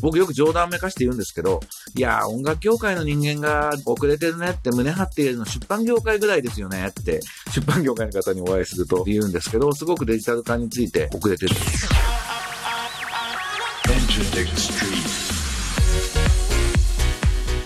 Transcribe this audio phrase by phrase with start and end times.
[0.00, 1.60] 僕よく冗談めかして言うんですけど、
[1.96, 7.20] いや、音楽業界の人間が遅れてるねって胸張っているの出版業界ぐらいですよねって、
[7.52, 11.54] 出版業界の方にお会いすると言うんですけど、すごくデジタル化について遅れてる。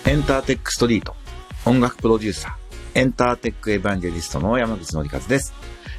[0.05, 1.15] エンターテックストリート、
[1.65, 5.55] 音楽プロデューサー、エンターテックエヴァンジェリストの山口のりかずです。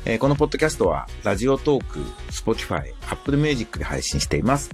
[0.05, 4.70] えー、このポッドキャストは、ラジオトーク、Spotify、Apple Music で配信しています。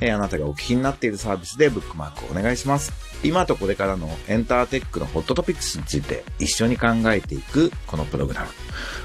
[0.00, 2.92] えー、あなたがお聞きになっているサービスでブックマークをお願いします。
[3.24, 8.48] 今とこれからのエンターテックのホットトピックスについて一緒に考えていくこのプログラム。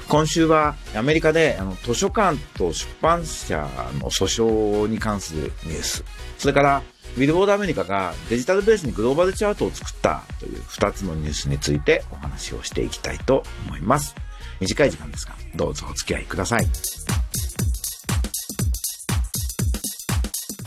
[0.08, 3.68] 今週はアメリカであの図書館と出版社
[4.00, 6.04] の訴訟に関するニュース。
[6.38, 6.82] それから
[7.16, 14.14] ビルボードアメリカがデジタルベースにグローバルチャートを作ったという2つのニュースについてお話をしていきたいと思います。
[14.60, 16.66] 短い時間ですが、どうぞお付き合いください。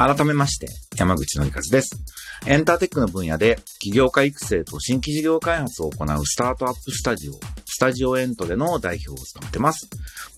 [0.04, 1.92] 改めまして、山口のりかずです。
[2.48, 7.34] エンターテックの分野で起業家育成と新規事業開発を行うスタートアップスタジオ、
[7.66, 9.88] スタジオエントでの代表を務めてます。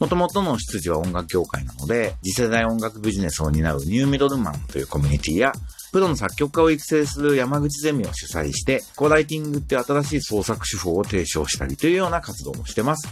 [0.02, 5.54] もともとの出自は音楽業界なので、次世代音楽ビジネスを担うニューミドルマンというコミュニティや、
[5.94, 13.08] プロの作曲家を育成する山口ゼミを主催して、コーライティングって新しい創作手法を提唱したりというような活動もしてます。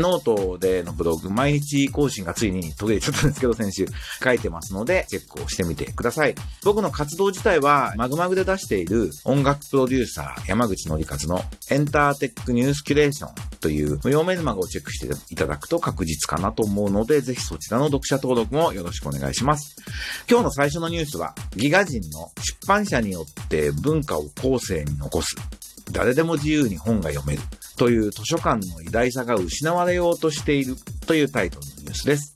[0.00, 3.86] ノートでのブログ、毎日更新がついに途切れちゃったんですけど、先週
[4.24, 6.34] 書いてますので、チェックをしてみてください。
[6.64, 19.76] 僕の活動自体は、まぐまぐで出している音楽プロデューサー、山口のりかずのエンターテックニュースキュレーションという無料メルマガをチェックしていただくと確実かなと思うので、ぜひそちらの読者登録もよろしくお願いします。
[20.28, 25.36] 今日の最初のニュースは、ギガ人の出版社によって文化を後世に残す。
[25.92, 27.42] 誰でも自由に本が読める。
[27.76, 30.76] という図書館の偉大さが失われようとしている
[31.06, 32.34] というタイトルのニュースです。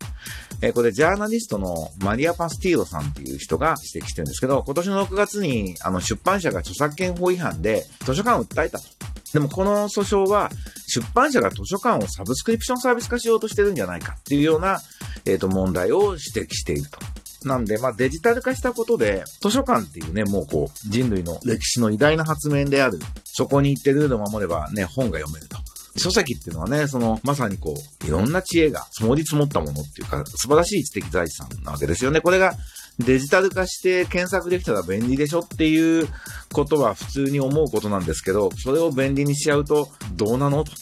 [0.63, 8.85] えこれジャーナリストのマリア・パスティーロさんっていう人が指摘してるんですけど、今年の6月にあの出版社が著作権法違反で図書館を訴えたと。
[9.33, 10.51] でもこの訴訟は
[10.91, 14.81] 出版社が図書館をサブスクリプションサービス化しようとしてるんじゃないかっていうような、
[15.25, 16.99] えっ、ー、と問題を指摘していると。
[17.45, 25.57] なんで、まあ、デジタル化したことで、図書館っていうね、もうこう、人類の歴史の偉大な発明である、そこに行ってルールを守ればね、本が読めると。
[25.97, 32.21] 書籍っていうのはね、その、まさにこう、いろんな知恵が積もり積もったものっていうか、素晴らしい知的財産なわけですよね。
[32.21, 32.55] これが
[32.99, 36.09] デジタル化して検索できたら便利でしょっていう
[36.53, 40.65] ことは普通に思うことなんですけど、それを便利にしちゃうとどうなの？
[40.65, 40.73] と。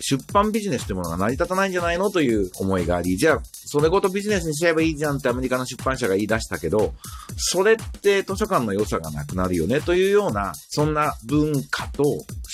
[0.00, 6.94] 出版ビジネスというものが成り立たないんじゃないのという思いがあり、じゃあ、それごとビジネスにしちゃえばいいじゃんってアメリカの出版社が言い出したけど、
[7.36, 12.04] それって図書館の良さがなくなるよねというような、そんな文化と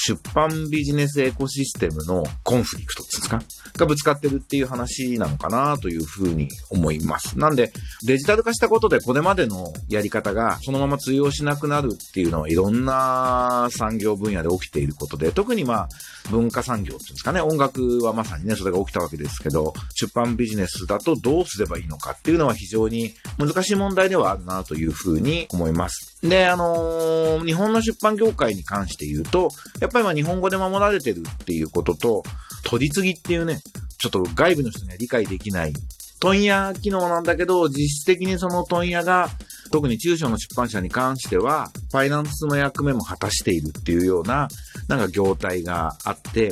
[0.06, 3.40] 出版ビジネスエコシステムのコンフリクトですか？
[3.78, 7.38] がぶつかってるっていう話なのかなというふうに思います。
[7.38, 7.72] なんで、
[8.06, 15.88] デジタル化したことでこれまでのやり方がそのまま通用しなくなるっていうのはいろんな産業分野で起きていることで、特にまあ
[16.30, 26.18] 文化産業っていうんですかね、音楽はまさにね、それが起きたわけですけど、出版ビジネスだとどうすればいいのかっていうのは非常に難しい問題ではあるなというふうに思います。
[26.22, 29.50] で、あのー、日本の出版業界に関して言うと、
[29.80, 32.22] やっぱりまあ日本語で守られてるっていうことと、
[32.64, 33.60] 取り次ぎっていうね、
[33.98, 35.72] ちょっと外部の人には理解できない
[36.20, 39.28] 問屋機能なんだけど、実質的にその問屋が、
[39.70, 44.48] 特に中小の出版社に関しては、ファイナンスの役目も果たしているっていうような、
[44.88, 46.50] なんか業態があって、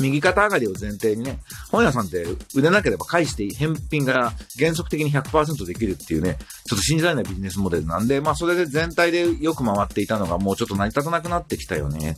[0.00, 1.38] 右肩上がりを前提にね、
[1.70, 2.24] 本屋さんって
[2.54, 6.36] 売れなければ返して返品が原則的に100%できるっていうね、
[6.68, 12.16] ちょっと信じられないビジネスモデルなんで、まあそれで全体でよく回っていたのがもうちょっと成り立たなくなってきたよね。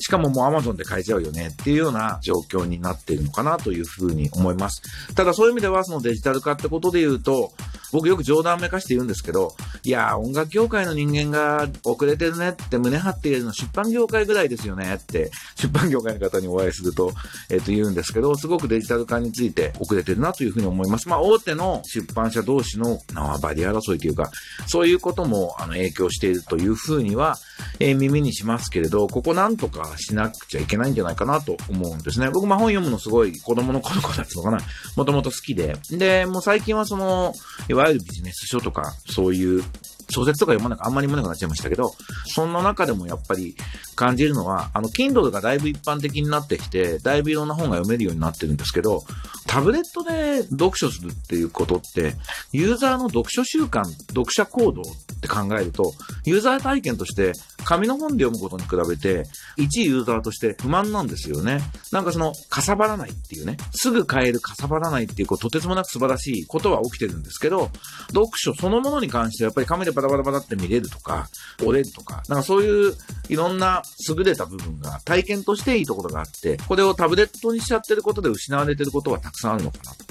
[0.00, 4.82] しかももう Amazon で買えちゃうよねっていうような状況になっているのかなというふうに思います。
[5.14, 7.52] ただそういう意味ではそのデジタル化ってことで言うと、
[7.90, 17.12] 僕よく冗談めかして言うんですけど、いやー音楽業界の人間が遅れてるねって胸張っているの出版業界ぐらいですよねって、出版業界の方にお会いすると、
[17.50, 21.08] えっ、ー、と言うんですけど、すごくデジタル化について遅れてるなというふうに思います。
[21.08, 24.30] まあ大手の出版社同士の縄張り争いというか、
[24.68, 27.36] そういうこともあの影響しているというふうには、
[27.80, 32.30] え、耳にしますけれど、ここなんとかしなくちゃいけないんじゃないかなと思うんですね。
[32.30, 34.58] 僕、まあ本読むのすごい子供の頃からってのかな、
[34.96, 35.76] もともと好きで。
[35.90, 37.34] で、もう最近はその、
[37.68, 39.64] いわゆるビジネス書とか、そういう
[40.10, 41.92] 小説とか読まなく、あんまり読まなくなっちゃいましたけど、
[42.26, 43.54] そんな中でもやっぱり
[43.94, 49.04] 感じるのは、あの、Kindle がだいぶ一般的になってきて、だいぶいろんな本が読めるようになってるんですけど、
[49.48, 52.14] タブレットで読書するっていうことって、
[52.52, 54.84] ユーザーの読書習慣、読者行動っ
[55.20, 55.94] て考えると、
[56.26, 57.32] ユーザー体験として
[57.64, 59.24] 紙の本で読むことに比べて、
[59.56, 61.60] 一ユーザーとして不満なんですよね。
[61.92, 67.70] なんかその、かさばらないっていうね、すぐ買えるかさばらないっていう、こう、とてつもなく素晴らしいことは起きてるんですけど、
[68.08, 71.28] 読書そのものに関してはやっぱり紙でバラバラバラって見れるとか、
[71.62, 72.94] 折れるとか、なんかそういう
[73.28, 80.04] いろんな優れた部分が体験としていいところがあって、これをタブレットにしちゃってることで失われてることはたくさんあるのかなと。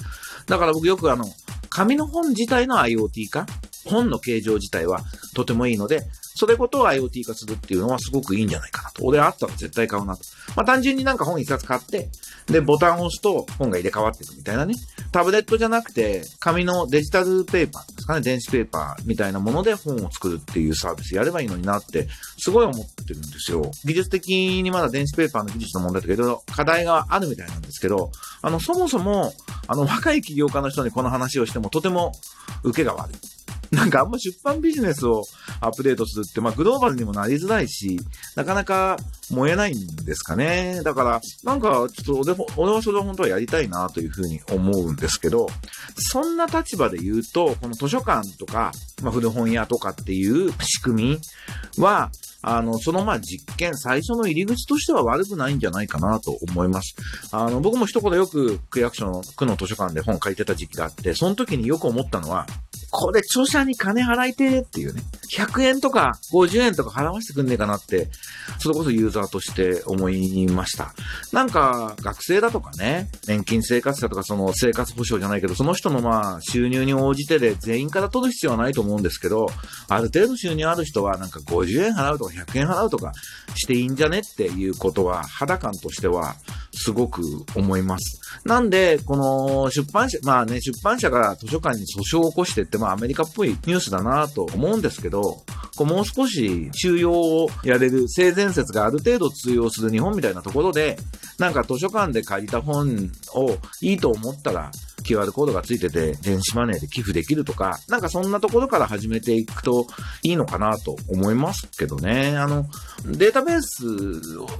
[0.47, 1.25] だから僕よくあの、
[1.69, 3.45] 紙の本自体の IoT 化
[3.87, 5.01] 本の形状自体は
[5.35, 6.03] とてもいいので、
[6.35, 9.03] それこと IoT 化するっていうのはすごくいいんじゃないかなと。
[9.03, 10.23] 俺あったら絶対買うなと。
[10.55, 12.09] まあ単純になんか本一冊買って、
[12.45, 14.75] で、ボタンを押すと本が入れ替わっていくみたいなね。
[15.11, 22.07] タブレットじゃなくて、紙のデジタルペーパーですかね、電子ペーパーみたいなもので本を作るっていうサービスやればいいのになって、
[22.37, 23.71] すごい思ってるんですよ。
[23.85, 28.11] 技術的にまだ電子ペーパーの技術の問題とかいろいろ課題があるみたいなんですけど、
[28.41, 29.33] あの、そもそも、
[29.67, 32.11] あの、若い起業家の人にこの話をしてもとても
[32.63, 33.36] 受けが悪い。
[33.71, 35.23] なんかあんま出版ビジネスを
[35.59, 37.99] アップデートするって、まあグローバルにもなりづらいし、
[38.35, 38.97] なかなか
[39.29, 40.81] 燃えないんですかね。
[40.83, 45.47] だから、なんかちょっと俺はそれを本当はやりたいなというふうに思うんですけど、
[45.97, 48.71] そんな立場で言うと、この図書館とか、
[49.01, 51.19] まあ古本屋とかっていう仕組
[51.77, 52.09] みは、
[52.41, 56.95] あの、そのまあ実験、最初の入り口としては悪くないんじゃないかなと思います。
[57.31, 62.45] あの、僕も一言よく区役所の区の図書館で本書いてた時期があって、その時によく思ったのは、
[62.91, 65.01] これ著者に金払いてっていうね。
[65.35, 68.09] 100円とか50円とか払わせてくんねえかなって、
[68.59, 70.93] それこそユーザーとして思いました。
[71.33, 79.47] なんか、学生だとかね、年金生活者とかその生活保障じゃないけど、その人のまあ、収入に応じてで全員から取る必要はないと思うんですけど、
[79.89, 83.11] ある程度収入ある人はなんか50円払うとか100円払うとか
[83.55, 86.35] していいんじゃねっていうことは、肌感としては
[86.77, 87.21] すごく
[87.56, 88.21] 思います。
[88.45, 95.21] なんで、この出版社、まあね、出版社が図書館に訴訟を起こしてって、まあアメリカっぽいニュースだなと思うんですけど、
[95.75, 100.97] こうもう少し収容をやれる性善説がある程度通用する日本みたいなところで、
[101.39, 104.71] なんか図書館で借りた本をいいと思ったら、
[105.07, 109.88] QR コードがついてて、電子マネーで寄付できるとか、なんかそんなところから始めていくと
[110.24, 112.36] いいのかなと思いますけどね。
[112.38, 112.65] あの、
[113.06, 113.86] データベース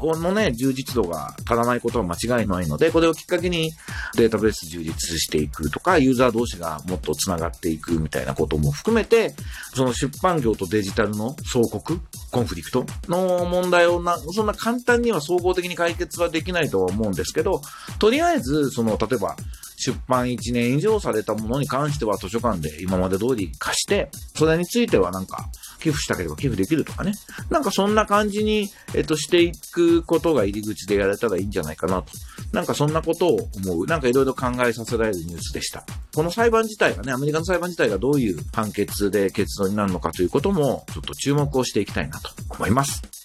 [0.02, 3.72] のね、充実度が足らないことは間違いないので、これをきっかけに
[4.16, 9.36] データベース充実していくとか、ユーザー同士がもっと繋がっていくみたいなことも含めて、
[9.76, 12.00] その出版業とデジタルの相国、
[12.32, 17.62] コンフリクトの問題をな、そんな簡単には総合的に解決はできないとは思うんですけど、
[18.00, 19.36] とりあえず、その、例えば、
[19.88, 25.46] 出版1年以上されたものに関しては図書館で今まで通り貸して、それについてはなんか
[25.80, 27.14] 寄付したければ寄付できるとかね。
[27.50, 32.12] なんかそんな感じに、えっと、していくことが入り口でやれたらいいんじゃないかなと。
[32.52, 33.86] なんかそんなことを思う。
[33.86, 35.86] なんかいろいろ考えさせられるニュースでした。
[36.14, 43.17] この裁判自体がね、アメリカの裁判自体がどういう判決で結論になるのかということも、ちょっと注目をしていきたいなと思います。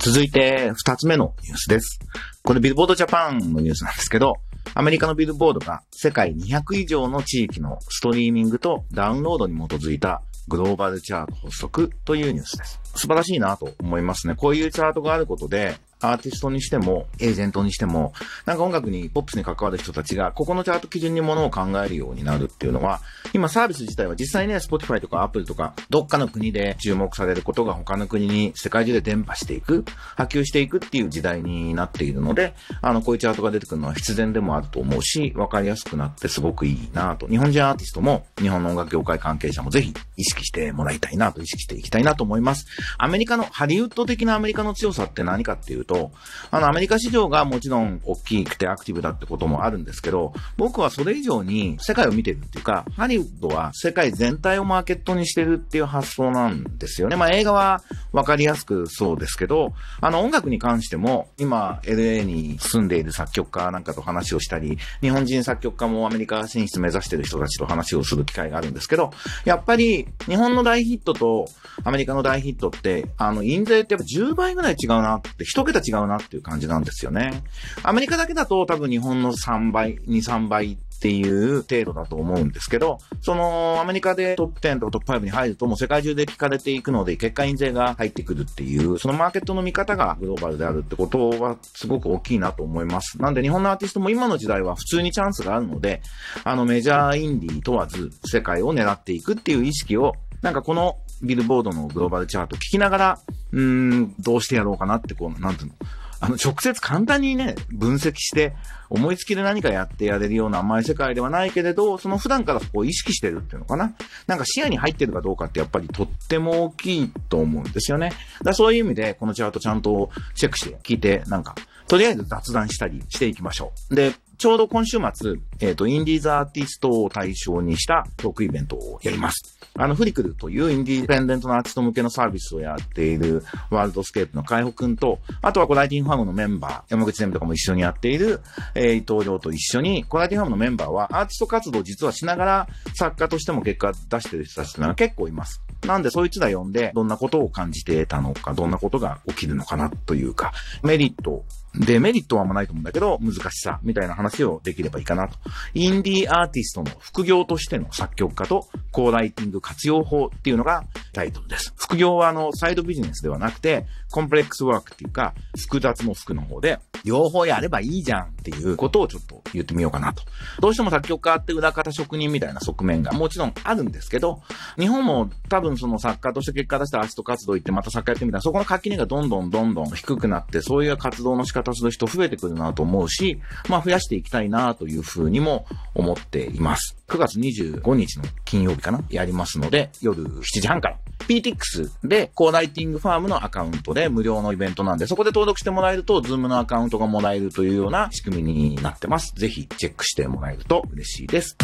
[0.00, 1.98] 続いて、二つ目のニュースです。
[2.42, 4.32] これビルボードジャパンのニュースなんですけど、
[4.72, 12.80] アメリカのビルボードが世界200以上の地域のストリーミングとダウンロードに基づいたグローバルチャート発足というニュースです。
[12.94, 14.34] 素晴らしいなと思いますね。
[14.34, 18.12] こういうチャートがあることで、アーティストにしても、エージェントにしても、
[18.46, 23.00] なんか音楽に、ポップスに関わる人たちが、ここのチャート基準にものを考えるようになるっていうのは、
[23.32, 29.84] 今サービス自体は実際ね、Spotify とか Apple とか、どっかの国で注目されることが他の国に世界中で伝播していく、
[30.16, 37.26] 波及していくっていう時代になっているので、あの、こういうチャートが出てくるのは必然でもあると思うし、わかりやすくなってすごくいいなと。
[37.28, 42.66] 日本人アーティストも、日本の音楽業界関係者もぜひ意識してもらいたいなと、意識していきたいなと思います。
[42.98, 46.12] アメリカの、ハリウッド的なアメリカの強さって何かっていうと、と
[46.52, 57.16] あの、アメリカ市場がもちろん大きくてアクティブだってこともあるんですけど、僕はそれ以上に世界を見てるっていうか、ハリウッドは世界全体をマーケットにしてるっていう発想なんですよね。
[57.16, 57.82] まあ映画は
[58.12, 69.12] わかりやすくそうですけど、あの音楽に関しても、今 LA に住んでいる作曲家なんかと話をしたり、日本人作曲家もアメリカ進出目指してる人たちと話をする機会があるんですけど、
[69.44, 71.46] やっぱり日本の大ヒットと
[71.84, 77.42] アメリカの大ヒットって、あの、印税ってやっぱ10倍ぐらい違うなって、一桁違うなっていう感じなんですよね。
[77.82, 93.20] アメリカだけだと多分日本の3倍、2、3倍っていう程度だと思うんですけど、そのアメリカでトップ10とかトップ5に入るともう世界中で聞かれていくので、結果印税が入ってくるっていう、そのマーケットの見方がグローバルであるってことはすごく大きいなと思います。
[93.20, 96.02] なんで日本のアーティストも今の時代は普通にチャンスがあるので、
[96.44, 103.18] あのメジャーインディー問わず世界を狙っていくっていう意識を、なんかこのビルボードのグローバルチャート聞きながら、
[103.52, 105.74] うん、どうしてやろうかなってこう、なんていうの、
[106.22, 108.54] あの、直接簡単にね、分析して、
[108.90, 113.94] 思いつきで何かやってやれるような甘い世界ではないけれど、その普段からそこを意識してるっていうのかな。
[114.26, 118.12] なんか視野に入ってるかどうかってやっぱりとっても大きいと思うんですよね。
[118.42, 121.54] だそういう意味で、このチャートちゃんとチェックして聞いて、なんか、
[121.88, 123.94] とりあえず雑談したりしていきましょう。
[123.94, 129.58] で、ちょうど今週末、えっ、ー、と、インディーズアーティストを対象にしたトークイベントをやります。
[129.74, 138.40] あの、フリクルというインディペンデントのアーティスト向けのサービスをやっているワールドスケープの海保くんと、あとはコライティングファームのメンバー、山口ゼミとかも一緒にやっている、
[138.74, 145.60] えー、伊藤亮と一緒に、コライティングファームのメンバーはアーティスト活動を実はしながら作家としても結果出してる人たちっていうのは結構います。
[145.86, 155.36] なんでそいつら呼んで、どんなことを感じてたのか、どんなことが起きるのかなというか、メリットデメリットはあんまないと思うんだけど、難しさみたいな話をできればいいかなと。
[155.74, 161.72] インディーアーティストの副業としての作曲家とコーライティング活用法っていうのがタイトルです。
[161.76, 170.22] 副業はあの、サイドビジネスではなくて、コンプレックスワークっていうか、複雑の服の方で、両方やればいいじゃんっていうことをちょっと言ってみようかなと。
[170.60, 174.42] どうしても作曲家って裏方職人みたいな側面がもちろんあるんですけど、
[174.78, 186.96] 日本も多分その作家として結果出したアーティスト活動行ってまた作家やってみたら、そこの垣根がどんどんどんどん低くなって、そういう活動の仕方する人増えてくるなと思うし、まあ増やしていきたいなというふうにも思っています。
[187.08, 199.32] 9月25日の金曜日かなやりますので、夜7時半から PTX で、コーライティングファームのアカウントで無料のイベントなんで、そこで登録してもらえると、ズームのアカウントがもらえるというような仕組みになってます。
[199.36, 201.56] ぜひチェックしてもらえると嬉しいです。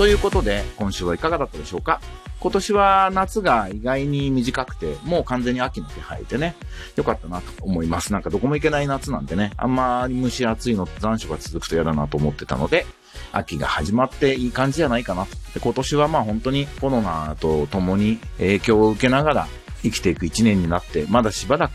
[0.00, 2.00] ということで、今週はいかがだったでしょうか？
[2.40, 6.56] 今年は夏が意外に短くて、もう完全に秋の気配でね、
[6.96, 8.10] よかったなと思います。
[8.10, 12.86] なんかどこも行けない夏なんでね、あんまり蒸し暑いの残暑が続くと嫌だなと思ってたので、
[13.32, 15.32] 秋が始まっていい感じじゃないかなと。
[15.52, 19.48] で今年はまあ本当にコロナと共に影響を受けながら
[19.82, 21.72] 生きていく一年になって、まだしばらく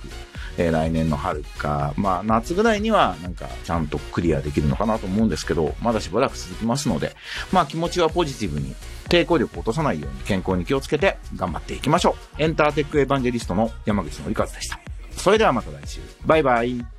[0.58, 7.16] えー、来年の春か、まあ夏ぐらいにはなんかちゃんとクリアできるのかなと思うんですけど、まだしばらく続きますので、
[7.52, 8.76] まあ気持ちはポジティブに、
[9.10, 12.42] 抵抗力を落とさないように健康に気をつけて頑張っていきましょう。
[12.42, 14.80] エンターテックエヴァンジェリストの山口のりかずでした。
[15.12, 16.02] それではまた来週。
[16.26, 16.95] バイバイ。